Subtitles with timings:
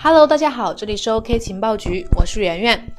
[0.00, 2.94] Hello，大家好，这里是 OK 情报局，我是圆圆。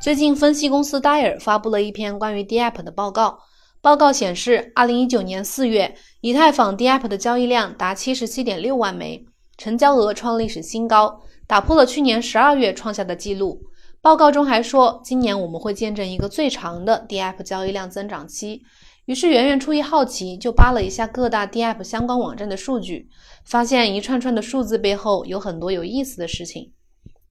[0.00, 3.38] 最近，分析公司戴尔发布了一篇关于 DApp 的报告。
[3.80, 9.24] 报告显示，二零一九年四月，以太坊 DApp 的交易量达七十七点六万枚，
[9.56, 13.60] 成交额创历史新高，打破了去年十二月创下的记录。
[14.02, 18.62] 报告中还说，今年我们会见证一个最长的 DApp 交易量增长期。
[19.10, 23.08] 于是，圆圆出于好奇，就扒了一下各大 DApp 相关网站的数据，
[23.44, 26.70] 发现一串串的数字背后有很多有意思的事情。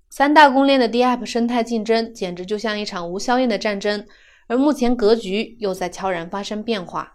[0.09, 4.05] 三大公链的 DApp 生态竞争简直就像一场无硝烟的战争，
[4.47, 7.13] 而目前格局又在悄然发生变化。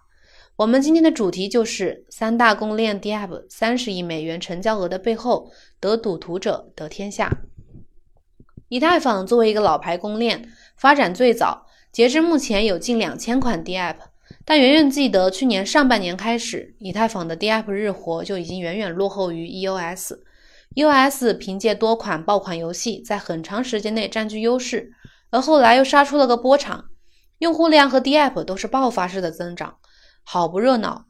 [0.57, 7.31] 我们今天的主题就是三大公链 DApp 三十亿美元成交额的背后，得赌徒者得天下。
[8.71, 13.97] 以太坊作为一个老牌公链，发展最早，截至目前有近两千款 DApp。
[14.47, 20.19] 但圆圆记得，去年上半年开始，以太坊的 DApp 日活就已经远远落后于 EOS。
[20.75, 24.91] EOS 凭借多款爆款游戏，在很长时间内占据优势，
[25.31, 26.85] 而后来又杀出了个波场，
[27.39, 29.77] 用户量和 DApp 都是爆发式的增长，
[30.23, 31.07] 好不热闹。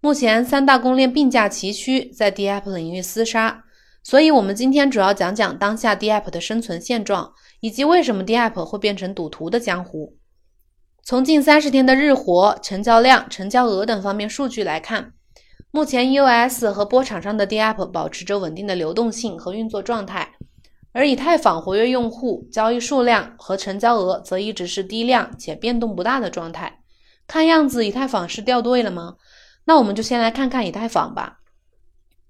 [0.00, 3.62] 目前三大公链并驾齐驱，在 DApp 领域厮杀，
[4.02, 10.16] 所以我们今天主要讲讲当下 DApp 的生存现状，以及为什么 DApp 会变成赌徒的江湖。
[11.04, 15.12] 从近三十天的日活、成交量、成交额等方面数据来看，
[15.72, 20.34] 目前 EOS 和波场上的 DApp 保持着稳定的流动性和运作状态，
[20.92, 26.78] 而以太坊活跃用户、交易数量和成交额则一直是低量且变动不大的状态。
[27.26, 29.16] 看样子，以太坊是掉队了吗？
[29.64, 31.38] 那我们就先来看看以太坊吧。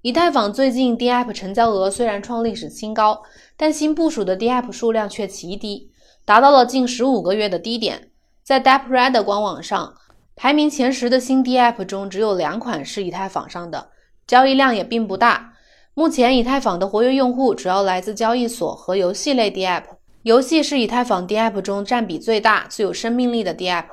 [0.01, 3.23] 以太坊最近 DApp 成交额虽然创历史新高，
[3.59, 5.91] 但新部署的 DApp 数量却极低，
[6.25, 8.09] 达到了近十五个月的低点。
[8.45, 9.95] 在 DAppRed 官网上，
[10.35, 13.91] 排名前十的新 DApp 中只有两款是以太坊上的，
[14.27, 15.53] 交易量也并不大。
[15.95, 19.85] 目前以太坊的活跃用户主要来自交易所和游戏类 DApp，
[20.23, 23.85] 游戏是以太坊 DApp 中占比最大、最有生命力的 DApp。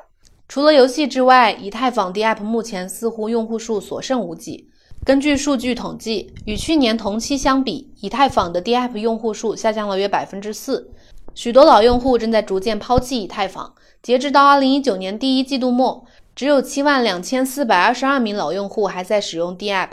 [0.48, 4.68] 除了游戏之外，以太坊 DApp 目前似乎用户数所剩无几。
[5.06, 10.92] 根据数据统计，与去年同期相比，以太坊的 DApp 用户数下降了约百分之四。
[11.40, 13.74] 许多老用户正在逐渐抛弃以太坊。
[14.04, 16.04] 截至到二零一九年第一季度末，
[16.36, 19.88] 只有七万两千四百二十二名老用户还在使用 DApp，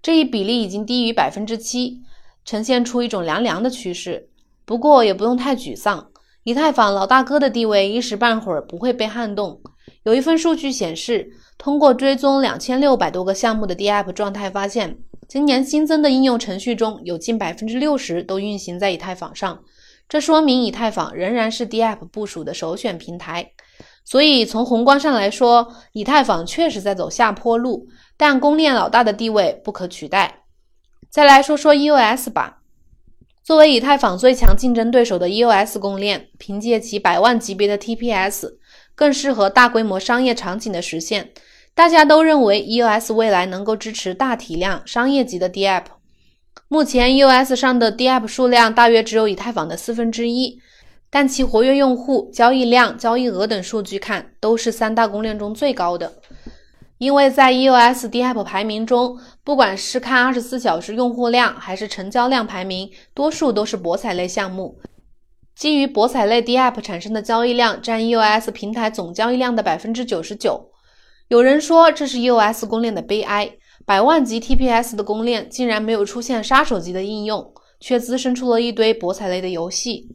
[0.00, 2.02] 这一比例已经低于百分之七，
[2.44, 4.28] 呈现出一种凉凉的趋势。
[4.64, 6.06] 不过也不用太沮丧，
[6.44, 9.60] 以太坊老大哥的地位一时半会儿不会被撼动。
[10.04, 11.28] 有一份数据显示，
[11.58, 14.96] 通过追踪两千六百多个项目的 DApp 状态，发现
[15.26, 19.58] 今年新增的应用程序中有近百分之六十都运行在以太坊上。
[20.08, 23.52] 这说明以太坊仍然是 DApp 部署的首选平台，
[24.04, 30.42] 所以从宏观上来说，以太坊确实在走下坡路，但公链老大的地位不可取代。
[31.10, 32.58] 再来说说 EOS 吧，
[33.42, 38.54] 作为以太坊最强竞争对手的 EOS 公链，凭借其百万级别的 TPS，
[38.94, 41.32] 更适合大规模商业场景的实现。
[41.74, 45.84] 大家都认为 EOS 未来能够支持大体量商业级的 DApp。
[46.68, 50.58] 目前 EOS 上的 DApp 数量大约只有以太坊的四分之一，
[51.10, 56.14] 但其活跃用户、交易量、交易额等数据看都是三大公链中最高的。
[56.98, 64.78] 因为在 EOS DApp 排名中，不管是看二十四小时用户量还是成交量排名，多数都是博彩类项目。
[65.54, 70.70] 基于博彩类 DApp 产生的交易量占 EOS 平台总交易量的百分之九十九。
[71.28, 73.56] 有人说这是 EOS 公链的悲哀。
[73.86, 80.08] 百万级 TPS 的公链竟然没有出现杀手级的应用，却滋生出了一堆博彩类的游戏。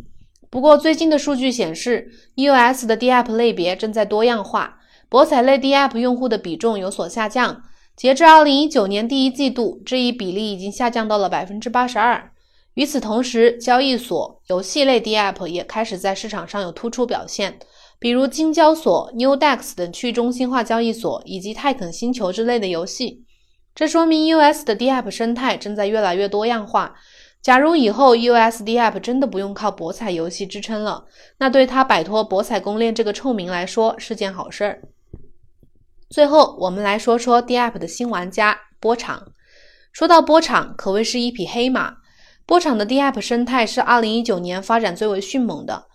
[0.49, 7.61] 不过最近的数据显示，EOS 的 DApp 类别正在多样化，博彩类 DApp 用户的比重有所下降。
[7.95, 12.31] 截至2019年第一季度，这一比例已经下降到了百分之八十二。
[12.73, 17.59] 与此同时，交易所、游戏类 DApp 也开始在市场上有突出表现，
[17.99, 23.25] 比如金交所、Newdex 等去中心化交易所，以及泰肯星球之类的游戏。
[23.79, 26.95] 这说明 US 的 DApp 生态正在越来越多样化。
[27.41, 31.05] 假如以后 US DApp 真的不用靠博彩游戏支撑了，
[31.37, 34.81] 那对它摆脱博彩公链这个臭名来说是件好事儿。
[36.09, 39.31] 最后，我们来说说 DApp 的新玩家波场。
[39.93, 41.99] 说到波场，可谓是一匹黑马。
[42.45, 45.85] 波场的 DApp 生态是2019年发展最为迅猛的，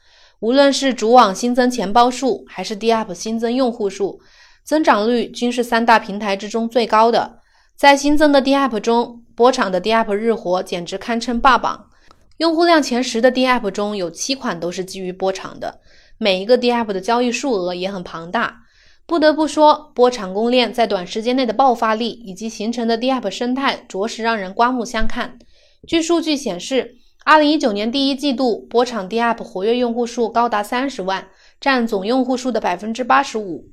[0.41, 4.19] 无论是主网新增钱包数，还是 DApp 新增用户数，
[4.65, 7.41] 增长率均是三大平台之中最高的。
[7.77, 11.89] 在新增的 DApp 中，波场的 DApp 日活简直堪称霸榜。
[12.37, 15.81] 用户量前十的 DApp 中有七款都是基于波场的，
[16.17, 18.61] 每一个 DApp 的交易数额也很庞大。
[19.07, 25.37] 不得不说，波场公链在短时间内的爆发力以及形成的 DApp 生态，着实让人刮目相看。
[25.87, 31.27] 据数据显示二零一九年第一季度，波场 DApp 活跃用户数高达三十万，
[31.61, 33.69] 占总用户数的百分之八十五。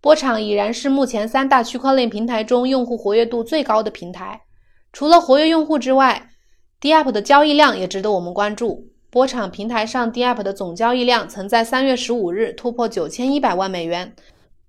[0.00, 4.40] 波场已然是目前三大区块链平台中用户活跃度最高的平台。
[4.92, 6.30] 除了活跃用户之外
[6.80, 8.86] ，DApp 的交易量也值得我们关注。
[9.10, 14.14] 波场平台上 DApp 的总交易量曾在三月十五日突破九千一百万美元，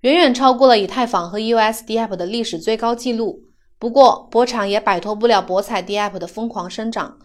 [0.02, 3.42] 远远超过了以太坊和 EOS DApp 的历史最高纪录。
[3.78, 7.18] 不过，波场也摆脱不了博彩 DApp 的疯狂生长。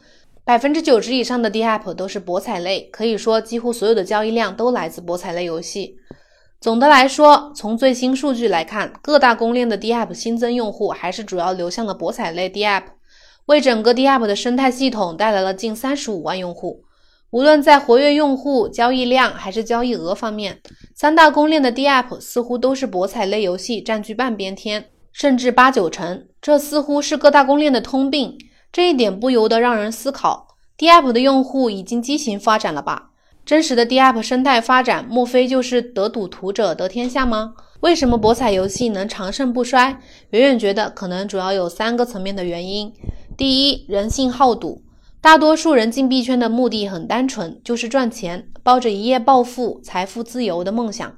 [0.44, 5.96] 百分之九十以上的 DApp 都是博彩类，可以说几乎所有的交易量都来自博彩类游戏。
[6.62, 12.84] 总的来说，从最新数据来看，各大公链的 DApp 新增用户还是主要流向了博彩类 DApp，
[13.46, 16.84] 为整个 DApp 的生态系统带来了近三十五万用户。
[17.30, 20.60] 无论在活跃用户、交易量还是交易额方面，
[20.94, 26.28] 三大公链的 DApp 似乎都是博彩类游戏占据半边天，甚至八九成。
[26.40, 28.38] 这似乎是各大公链的通病。
[28.70, 30.46] 这一点不由得让人思考
[30.78, 33.08] ：DApp 的用户已经畸形发展了吧？
[33.44, 37.54] 真实的 DApp 生态发展，莫非就是得赌徒者得天下吗？
[37.80, 39.98] 为什么博彩游戏能长盛不衰？
[40.30, 42.92] 远远觉得可能主要有三个层面的原因。
[43.36, 44.82] 第一，人性好赌，
[45.20, 51.12] 大多数人进币圈的目的很单纯，就是赚钱，抱着一夜暴富、财富自由的梦想。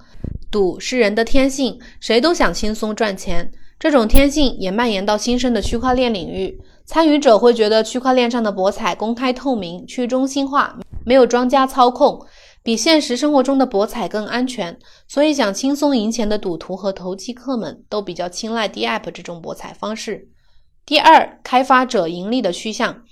[0.50, 3.50] 赌是人的天性，谁都想轻松赚钱。
[3.78, 6.58] 这种天性也蔓延到新生的区块链领域。
[6.86, 12.24] 参与者会觉得区块链上的博彩公开透明、去中心化，没有庄家操控，
[12.62, 14.78] 比现实生活中的博彩更安全。
[15.06, 20.28] 所以，想轻松赢钱的赌徒和投机客们都比较青睐 DApp 这种博彩方式。
[20.86, 23.02] 第二，开发者盈利的趋向。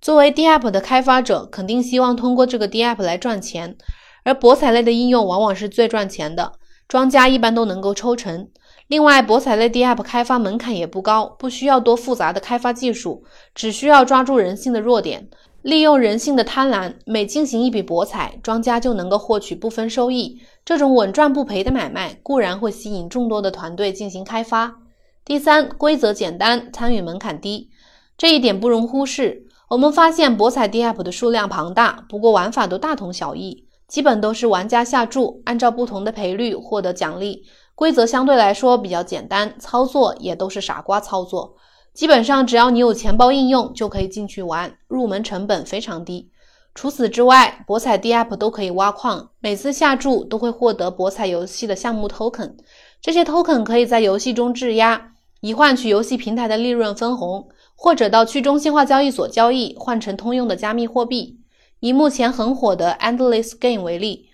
[0.00, 3.76] 作为 DApp 的开发者，肯定希望通过这个 DApp 来赚钱，
[4.24, 6.52] 而博彩类的应用往往是最赚钱的，
[6.86, 8.48] 庄家一般都能够抽成。
[8.88, 13.24] 另外，博彩类 DApp 开发门槛也不高，不需要多复杂的开发技术，
[13.54, 15.26] 只需要抓住人性的弱点，
[15.64, 20.38] 利用人性的贪婪，每进行一笔博彩，庄家就能够获取部分收益。
[20.62, 24.76] 这种稳赚不赔的买卖，固然会吸引众多的团队进行开发。
[25.24, 27.70] 第三，规则简单，参与门槛低，
[28.18, 29.46] 这一点不容忽视。
[29.70, 37.42] 我们发现博彩 DApp 的数量庞大，不过玩法都大同小异，基本都是玩家下注，按照不同的赔率获得奖励。
[37.74, 41.54] 规则相对来说比较简单，操作也都是傻瓜操作。
[41.94, 46.28] 基本上只要你有钱包应用，就可以进去玩，入门成本非常低。
[46.74, 52.54] 除此之外，博彩 DApp 都可以挖矿，每次下注都会获得博彩游戏的项目 token，
[53.00, 57.46] 这些 token 可以在游戏中质押，以换取游戏平台的利润分红，
[57.76, 61.38] 或者到去中心化交易所交易，换成通用的加密货币。
[61.78, 64.30] 以目前很火的 Endless Game 为例。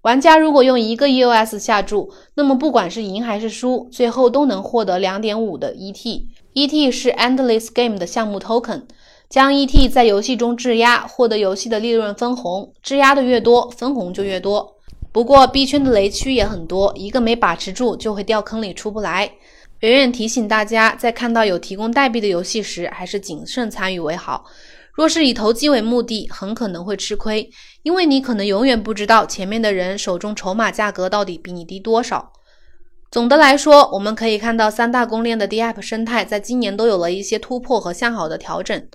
[0.00, 6.26] 玩家如果用一个 EOS 下注，那么不管是赢还是输，最后都能获得两点五的 ET。
[6.54, 8.82] ET 是 Endless Game 的项目 token，
[9.30, 12.74] 将 ET 在游戏中质押，获得游戏的利润分红。
[12.82, 14.76] 质押的越多，分红就越多。
[15.12, 19.32] 不过币圈的雷区也很多，一个没把持住就会掉坑里出不来。
[19.80, 24.44] 远远提醒大家，在看到有提供代币的游戏时，还是谨慎参与为好。
[24.92, 27.48] 若是以投机为目的，很可能会吃亏，
[27.82, 32.30] 因为你可能永远不知道前面的人手中筹码价格到底比你低多少。
[33.12, 38.88] 总的来说，我们可以看到三大公链的 DApp 生态在今年都有了一些突破和向好的调整，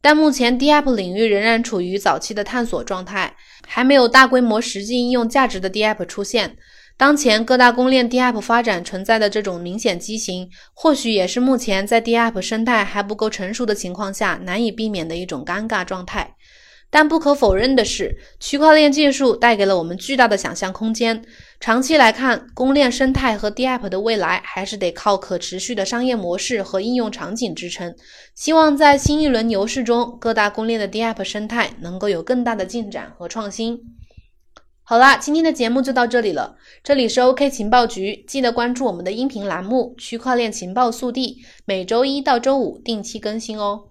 [0.00, 6.56] 但目前 DApp 领域仍然处于早期的探索状态，还没有大规模实际应用价值的 DApp 出现。
[6.96, 16.34] 当前各大公链 DApp 发展存在的这种明显畸形，或许也是目前在 DApp 生态还不够成熟的情况下难以避免的一种尴尬状态。
[16.90, 21.22] 但不可否认的是，区块链技术带给了我们巨大的想象空间。
[21.60, 27.94] 长期来看，公链生态和 DApp 的未来还是得靠可持续的商业模式和应用场景支撑。
[28.34, 33.78] 希望在新一轮牛市中，各大公链的 DApp 生态能够有更大的进展和创新。
[34.82, 36.56] 好啦，今天的节目就到这里了。
[36.82, 41.34] 这里是 OK 情报局，记得关注我们的音频栏目《区块链情报速递》，
[41.66, 43.82] 每周一到周五定期更新哦。